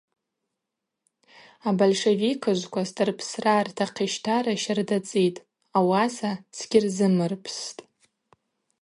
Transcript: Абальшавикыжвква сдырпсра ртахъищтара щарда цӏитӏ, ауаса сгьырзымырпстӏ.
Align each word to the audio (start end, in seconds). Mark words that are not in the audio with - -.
Абальшавикыжвква 1.67 2.81
сдырпсра 2.89 3.55
ртахъищтара 3.65 4.53
щарда 4.61 4.99
цӏитӏ, 5.07 5.43
ауаса 5.77 6.31
сгьырзымырпстӏ. 6.57 7.79